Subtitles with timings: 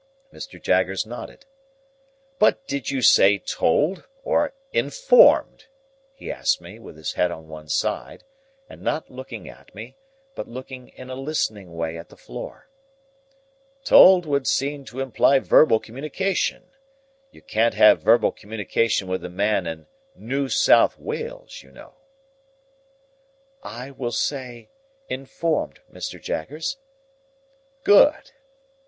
[0.33, 0.59] Mr.
[0.59, 1.45] Jaggers nodded.
[2.39, 5.67] "But did you say 'told' or 'informed'?"
[6.15, 8.23] he asked me, with his head on one side,
[8.67, 9.95] and not looking at me,
[10.33, 12.67] but looking in a listening way at the floor.
[13.83, 16.71] "Told would seem to imply verbal communication.
[17.29, 21.93] You can't have verbal communication with a man in New South Wales, you know."
[23.61, 24.71] "I will say,
[25.09, 26.19] informed, Mr.
[26.19, 26.77] Jaggers."
[27.83, 28.31] "Good."